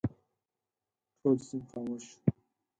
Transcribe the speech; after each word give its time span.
ټول 1.19 1.37
صنف 1.47 1.65
خاموش 1.71 2.03
شو. 2.09 2.17